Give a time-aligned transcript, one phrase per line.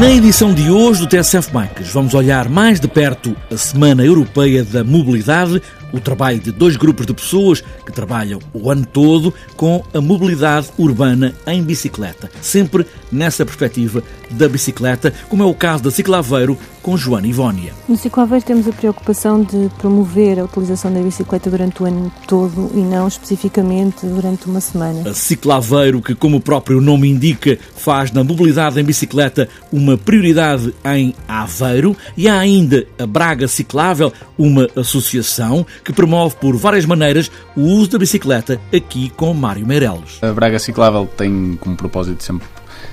[0.00, 4.64] Na edição de hoje do TSF Bikes, vamos olhar mais de perto a Semana Europeia
[4.64, 5.62] da Mobilidade,
[5.94, 10.68] o trabalho de dois grupos de pessoas que trabalham o ano todo com a mobilidade
[10.76, 16.96] urbana em bicicleta, sempre nessa perspectiva da bicicleta, como é o caso da Ciclaveiro com
[16.96, 17.72] Joana Ivónia.
[17.88, 22.70] No Ciclaveiro temos a preocupação de promover a utilização da bicicleta durante o ano todo
[22.74, 25.08] e não especificamente durante uma semana.
[25.08, 30.74] A Ciclaveiro, que como o próprio nome indica, faz na mobilidade em bicicleta uma prioridade
[30.84, 37.30] em Aveiro, e há ainda a Braga Ciclável, uma associação que promove por várias maneiras
[37.54, 40.18] o uso da bicicleta aqui com Mário Meirelos.
[40.22, 42.48] A Braga Ciclável tem como propósito sempre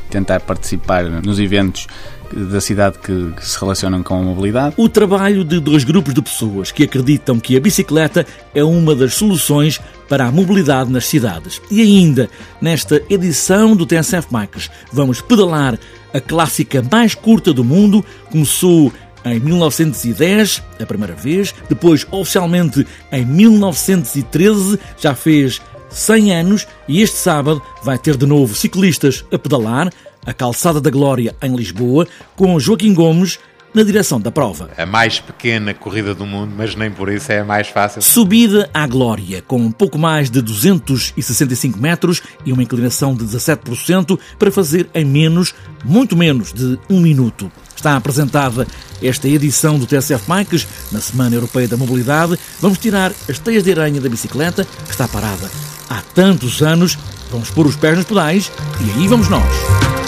[0.10, 1.88] tentar participar nos eventos
[2.34, 4.76] da cidade que, que, se relacionam com a mobilidade.
[4.78, 9.16] O trabalho de dois grupos de pessoas que acreditam que a bicicleta é uma das
[9.16, 11.62] soluções para a mobilidade nas cidades.
[11.70, 12.30] E ainda,
[12.62, 15.78] nesta edição do TSF Bikes, vamos pedalar
[16.14, 18.04] a clássica mais curta do mundo.
[18.30, 18.92] Começou
[19.26, 27.18] em 1910, a primeira vez, depois oficialmente em 1913, já fez 100 anos e este
[27.18, 29.92] sábado vai ter de novo ciclistas a pedalar
[30.26, 33.40] a Calçada da Glória em Lisboa com Joaquim Gomes
[33.74, 34.70] na direção da prova.
[34.78, 38.02] A mais pequena corrida do mundo, mas nem por isso é a mais fácil.
[38.02, 44.20] Subida à Glória, com um pouco mais de 265 metros e uma inclinação de 17%
[44.38, 45.54] para fazer em menos,
[45.86, 47.52] muito menos de um minuto.
[47.82, 48.68] Está apresentada
[49.02, 52.38] esta edição do TSF Bikes na Semana Europeia da Mobilidade.
[52.60, 55.50] Vamos tirar as teias de aranha da bicicleta, que está parada
[55.90, 56.96] há tantos anos.
[57.32, 58.52] Vamos pôr os pés nos pedais
[58.86, 60.01] e aí vamos nós.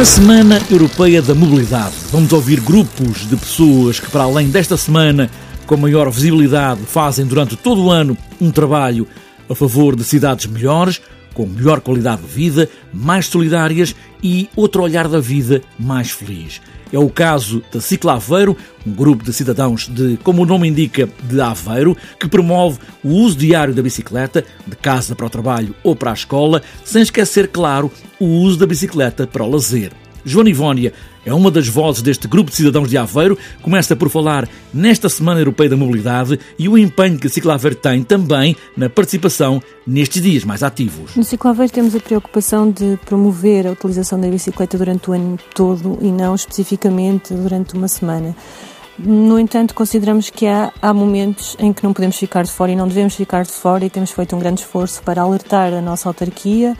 [0.00, 5.30] Na Semana Europeia da Mobilidade, vamos ouvir grupos de pessoas que, para além desta semana,
[5.66, 9.06] com maior visibilidade, fazem durante todo o ano um trabalho
[9.46, 11.02] a favor de cidades melhores,
[11.34, 16.60] com melhor qualidade de vida, mais solidárias e outro olhar da vida mais feliz.
[16.92, 21.08] É o caso da Cicla Aveiro, um grupo de cidadãos de, como o nome indica,
[21.22, 25.94] de Aveiro, que promove o uso diário da bicicleta, de casa para o trabalho ou
[25.94, 29.92] para a escola, sem esquecer, claro, o uso da bicicleta para o lazer.
[30.24, 30.92] Joana Ivónia
[31.24, 35.40] é uma das vozes deste grupo de cidadãos de Aveiro, começa por falar nesta Semana
[35.40, 40.44] Europeia da Mobilidade e o empenho que a Ciclaveiro tem também na participação nestes dias
[40.44, 41.14] mais ativos.
[41.16, 45.98] No Ciclaveiro temos a preocupação de promover a utilização da bicicleta durante o ano todo
[46.00, 48.34] e não especificamente durante uma semana.
[48.98, 52.76] No entanto, consideramos que há, há, momentos em que não podemos ficar de fora e
[52.76, 56.06] não devemos ficar de fora e temos feito um grande esforço para alertar a nossa
[56.06, 56.76] autarquia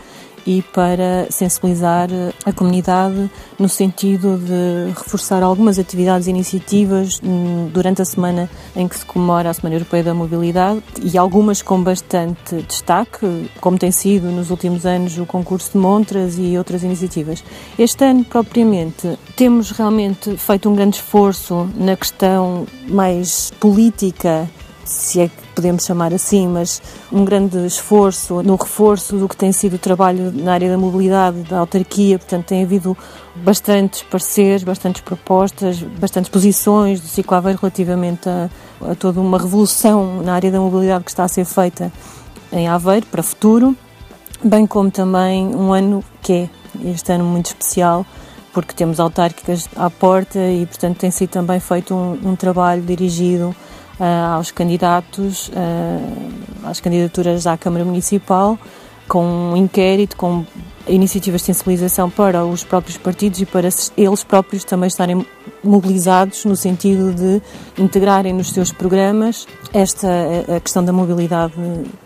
[0.46, 2.08] e para sensibilizar
[2.44, 8.88] a comunidade no sentido de reforçar algumas atividades e iniciativas hum, durante a semana em
[8.88, 13.90] que se comemora a Semana Europeia da Mobilidade e algumas com bastante destaque, como tem
[13.90, 17.42] sido nos últimos anos o concurso de montras e outras iniciativas.
[17.78, 24.48] Este ano, propriamente, temos realmente feito um grande esforço na questão mais política
[24.90, 29.52] se é que podemos chamar assim, mas um grande esforço no reforço do que tem
[29.52, 32.96] sido o trabalho na área da mobilidade da autarquia, portanto tem havido
[33.36, 38.50] bastantes pareceres, bastantes propostas, bastantes posições do Ciclo Aveiro relativamente a,
[38.80, 41.92] a toda uma revolução na área da mobilidade que está a ser feita
[42.52, 43.76] em Aveiro para o futuro,
[44.42, 46.50] bem como também um ano que é
[46.84, 48.04] este ano muito especial,
[48.52, 53.54] porque temos autárquicas à porta e, portanto, tem sido também feito um, um trabalho dirigido
[54.34, 58.58] aos candidatos, uh, às candidaturas à Câmara Municipal,
[59.06, 60.44] com um inquérito, com
[60.86, 65.26] iniciativas de sensibilização para os próprios partidos e para eles próprios também estarem
[65.62, 67.40] mobilizados no sentido de
[67.80, 70.08] integrarem nos seus programas esta
[70.56, 71.54] a questão da mobilidade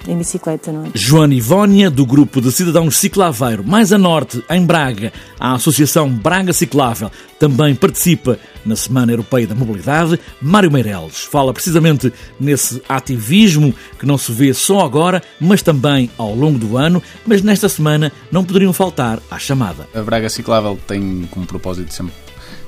[0.07, 0.71] em bicicleta.
[0.71, 0.91] Não é?
[0.95, 6.53] Joana Ivónia, do grupo de cidadãos Ciclaveiro, mais a norte, em Braga, a Associação Braga
[6.53, 10.19] Ciclável também participa na Semana Europeia da Mobilidade.
[10.41, 16.35] Mário Meireles fala precisamente nesse ativismo que não se vê só agora, mas também ao
[16.35, 19.89] longo do ano, mas nesta semana não poderiam faltar à chamada.
[19.95, 22.15] A Braga Ciclável tem como propósito sempre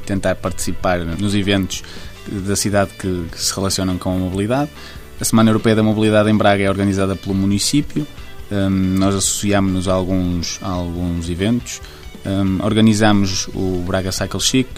[0.06, 1.82] tentar participar nos eventos
[2.26, 4.70] da cidade que, que se relacionam com a mobilidade.
[5.20, 8.06] A Semana Europeia da Mobilidade em Braga é organizada pelo município.
[8.50, 11.80] Um, nós associámos-nos a alguns, a alguns eventos.
[12.24, 14.68] Um, organizamos o Braga Cycle Chic,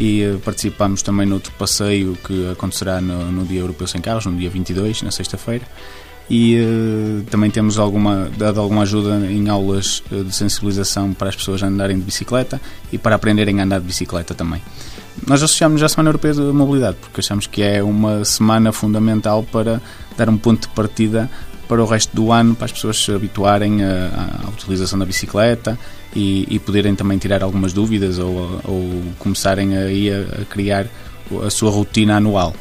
[0.00, 4.24] e uh, participamos também no outro passeio que acontecerá no, no Dia Europeu Sem Carros,
[4.24, 5.66] no dia 22, na sexta-feira.
[6.30, 11.60] E uh, também temos alguma, dado alguma ajuda em aulas de sensibilização para as pessoas
[11.60, 12.60] andarem de bicicleta
[12.92, 14.62] e para aprenderem a andar de bicicleta também.
[15.26, 19.82] Nós associamos a Semana Europeia de Mobilidade, porque achamos que é uma semana fundamental para
[20.16, 21.28] dar um ponto de partida
[21.68, 25.78] para o resto do ano, para as pessoas se habituarem à, utilização da bicicleta
[26.14, 30.86] e, e, poderem também tirar algumas dúvidas ou, ou começarem aí a, a criar
[31.44, 32.54] a sua rotina anual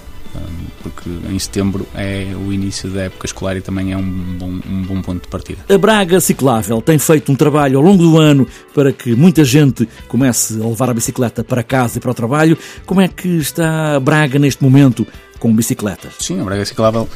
[0.82, 4.84] porque em setembro é o início da época escolar e também é um bom, um
[4.84, 5.60] bom ponto de partida.
[5.70, 9.88] A Braga Ciclável tem feito um trabalho ao longo do ano para que muita gente
[10.08, 12.58] comece a levar a bicicleta para casa e para o trabalho.
[12.86, 15.06] Como é que está a Braga neste momento
[15.40, 16.14] com bicicletas.
[16.20, 17.08] Sim, a Braga Ciclável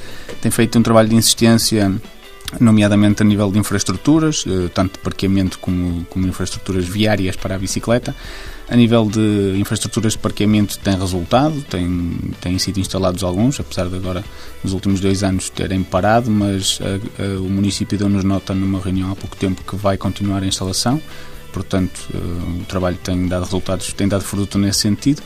[0.42, 1.94] tem feito um trabalho de insistência
[2.60, 7.58] nomeadamente a nível de infraestruturas, eh, tanto de parqueamento como, como infraestruturas viárias para a
[7.58, 8.16] bicicleta.
[8.70, 13.96] A nível de infraestruturas de parqueamento tem resultado, tem, têm sido instalados alguns, apesar de
[13.96, 14.24] agora
[14.64, 19.12] nos últimos dois anos terem parado, mas a, a, o município deu-nos nota numa reunião
[19.12, 21.02] há pouco tempo que vai continuar a instalação,
[21.52, 25.22] portanto uh, o trabalho tem dado resultados, tem dado fruto nesse sentido.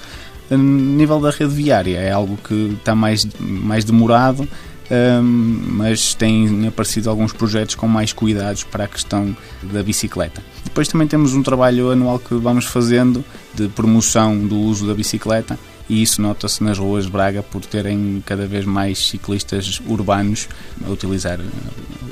[0.50, 4.48] A nível da rede viária é algo que está mais, mais demorado,
[4.90, 5.22] um,
[5.70, 10.42] mas têm aparecido alguns projetos com mais cuidados para a questão da bicicleta.
[10.64, 13.24] Depois também temos um trabalho anual que vamos fazendo
[13.54, 15.58] de promoção do uso da bicicleta
[15.90, 20.48] e isso nota-se nas ruas de Braga por terem cada vez mais ciclistas urbanos
[20.86, 21.40] a utilizar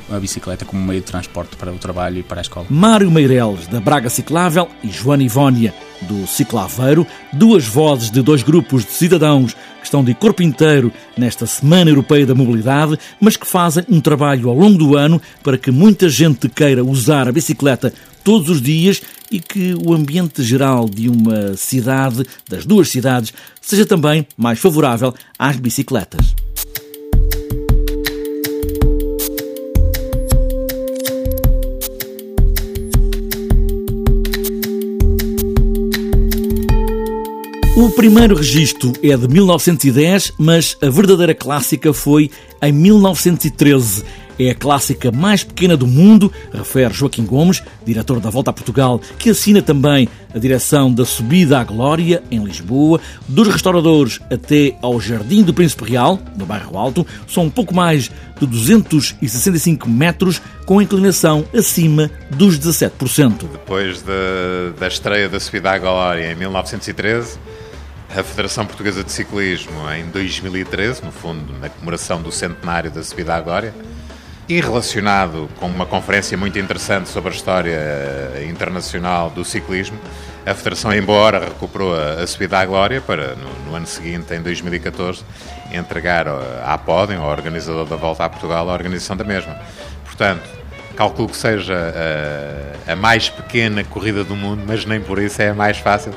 [0.10, 2.68] a bicicleta como meio de transporte para o trabalho e para a escola.
[2.70, 8.86] Mário Meireles, da Braga Ciclável, e Joana Ivónia, do Ciclaveiro, duas vozes de dois grupos
[8.86, 9.56] de cidadãos
[9.88, 14.56] estão de corpo inteiro nesta Semana Europeia da Mobilidade, mas que fazem um trabalho ao
[14.56, 17.94] longo do ano para que muita gente queira usar a bicicleta
[18.24, 19.02] todos os dias
[19.32, 25.14] e que o ambiente geral de uma cidade, das duas cidades, seja também mais favorável
[25.38, 26.45] às bicicletas.
[37.76, 42.32] O primeiro registro é de 1910, mas a verdadeira clássica foi
[42.62, 44.06] em 1913
[44.38, 49.00] é a clássica mais pequena do mundo, refere Joaquim Gomes, diretor da Volta a Portugal,
[49.18, 55.00] que assina também a direção da Subida à Glória, em Lisboa, dos restauradores até ao
[55.00, 60.82] Jardim do Príncipe Real, no Bairro Alto, são um pouco mais de 265 metros, com
[60.82, 63.48] inclinação acima dos 17%.
[63.52, 64.14] Depois da,
[64.78, 67.38] da estreia da Subida à Glória em 1913,
[68.18, 73.36] a Federação Portuguesa de Ciclismo, em 2013, no fundo, na comemoração do centenário da Subida
[73.36, 73.74] à Glória,
[74.48, 77.78] e relacionado com uma conferência muito interessante sobre a história
[78.50, 80.00] internacional do ciclismo,
[80.46, 85.24] a Federação, embora recuperou a, subida à glória para, no, no, ano seguinte, em 2014,
[85.74, 86.26] entregar
[86.64, 89.60] à Pódio, ao organizador da Volta a Portugal, a organização da mesma.
[90.06, 90.48] Portanto,
[90.96, 91.76] calculo que seja
[92.88, 96.14] a, a mais pequena corrida do mundo, mas nem por isso é a mais fácil,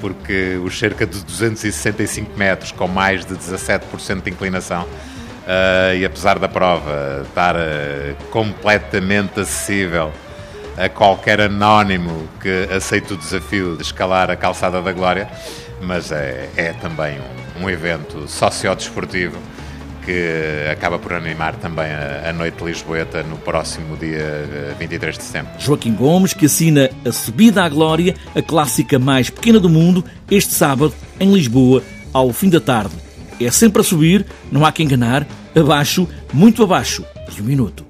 [0.00, 4.86] porque os cerca de 265 metros, com mais de 17% de inclinação,
[5.48, 10.12] Uh, e apesar da prova estar uh, completamente acessível
[10.76, 15.26] a qualquer anónimo que aceite o desafio de escalar a calçada da glória,
[15.80, 17.18] mas é, é também
[17.58, 19.38] um, um evento sociodesportivo
[20.08, 25.52] que acaba por animar também a, noite lisboeta no próximo dia 23 de setembro.
[25.58, 30.54] Joaquim Gomes, que assina a Subida à Glória, a clássica mais pequena do mundo, este
[30.54, 32.94] sábado em Lisboa, ao fim da tarde
[33.40, 37.87] é sempre a subir, não há que enganar, abaixo, muito abaixo de um minuto.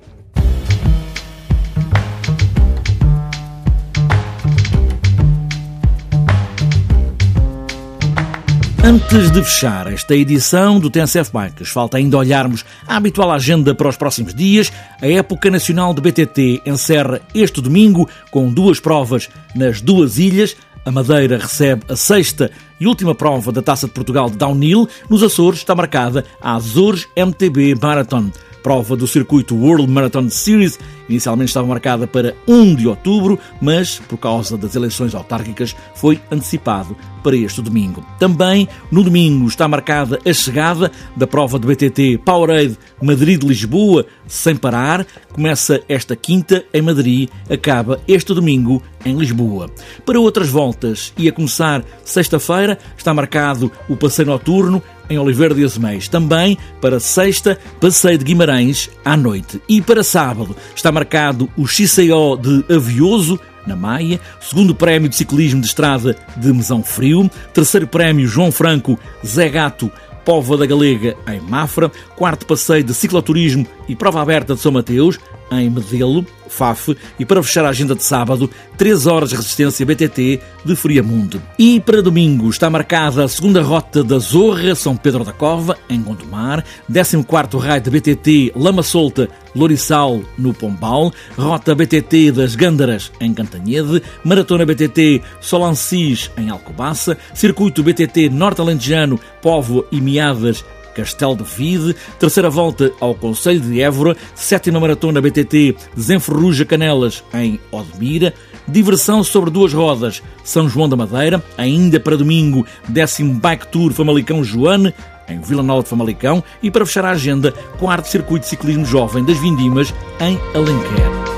[8.89, 13.91] Antes de fechar esta edição do TNCF Bikes, falta ainda olharmos a habitual agenda para
[13.91, 14.73] os próximos dias.
[15.03, 20.57] A época nacional de BTT encerra este domingo com duas provas nas duas ilhas.
[20.87, 24.89] A Madeira recebe a sexta e última prova da Taça de Portugal de Downhill.
[25.11, 28.31] Nos Açores está marcada a Azores MTB Marathon.
[28.63, 30.79] Prova do circuito World Marathon Series
[31.09, 36.97] inicialmente estava marcada para 1 de outubro, mas por causa das eleições autárquicas foi antecipado
[37.23, 38.05] para este domingo.
[38.19, 45.07] Também no domingo está marcada a chegada da prova de BTT Powerade Madrid-Lisboa sem parar.
[45.33, 49.71] Começa esta quinta em Madrid, acaba este domingo em Lisboa.
[50.05, 55.65] Para outras voltas e a começar sexta-feira está marcado o passeio noturno em Oliveira de
[55.65, 56.09] Azeméis.
[56.09, 59.61] Também para sexta, passeio de Guimarães à noite.
[59.69, 65.61] E para sábado está marcado o XCO de Avioso, na Maia, segundo prémio de ciclismo
[65.61, 69.93] de estrada de Mesão Frio, terceiro prémio João Franco, Zé Gato,
[70.25, 75.21] Póvoa da Galega, em Mafra, quarto passeio de cicloturismo e prova aberta de São Mateus,
[75.51, 80.41] em Medelo, FAF, e para fechar a agenda de sábado, 3 horas de resistência BTT
[80.65, 81.43] de Friamundo.
[81.59, 86.01] E para domingo está marcada a segunda rota da Zorra, São Pedro da Cova, em
[86.01, 93.33] Gondomar, 14º raio de BTT Lama Solta, Lorissal, no Pombal, rota BTT das Gândaras, em
[93.35, 100.65] Cantanhede, maratona BTT Solancis, em Alcobaça, circuito BTT Norte Alentejano, Povo e Miadas,
[100.99, 107.61] Castelo de Vide, terceira volta ao Conselho de Évora, sétima maratona BTT Desenferruja Canelas em
[107.71, 108.35] Odmira,
[108.67, 114.43] diversão sobre duas rodas São João da Madeira, ainda para domingo, décimo Bike Tour Famalicão
[114.43, 114.93] Joane,
[115.29, 119.25] em Vila Nova de Famalicão e para fechar a agenda, quarto circuito de ciclismo jovem
[119.25, 121.38] das Vindimas em Alenquer.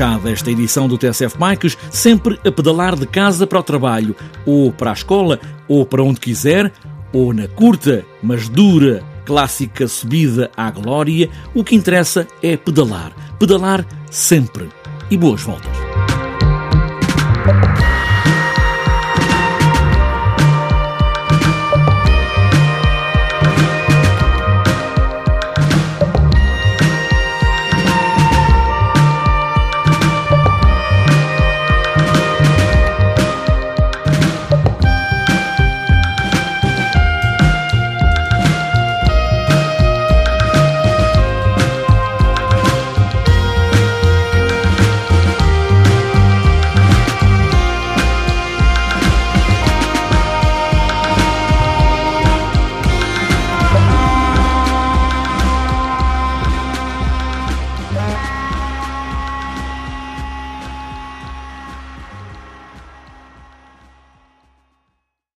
[0.00, 4.16] Fechada esta edição do TSF Bikes, sempre a pedalar de casa para o trabalho,
[4.46, 5.38] ou para a escola,
[5.68, 6.72] ou para onde quiser,
[7.12, 13.12] ou na curta, mas dura, clássica subida à glória, o que interessa é pedalar.
[13.38, 14.70] Pedalar sempre.
[15.10, 15.89] E boas voltas.